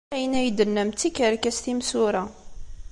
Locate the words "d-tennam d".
0.51-0.95